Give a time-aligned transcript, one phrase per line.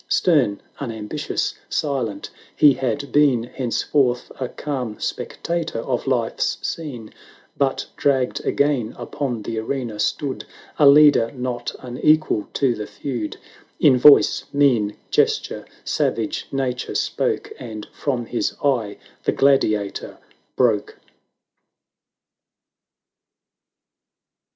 [0.07, 7.13] Stern, unambitious, silent, he had been Henceforth a calm spectator of Life's scene;
[7.55, 10.43] But dragged again upon the arena, stood
[10.79, 13.37] A leader not unequal to the feud;
[13.79, 17.53] In voice— mien— gesture— savage nature spoke.
[17.59, 20.17] And from his eye the gladiator
[20.55, 20.97] broke.